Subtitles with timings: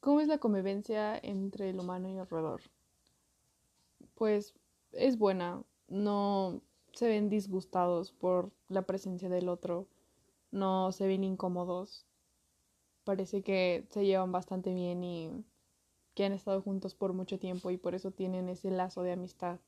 [0.00, 2.62] ¿Cómo es la convivencia entre el humano y el roedor?
[4.14, 4.54] Pues
[4.92, 9.86] es buena, no se ven disgustados por la presencia del otro,
[10.52, 12.06] no se ven incómodos,
[13.04, 15.44] parece que se llevan bastante bien y
[16.14, 19.60] que han estado juntos por mucho tiempo y por eso tienen ese lazo de amistad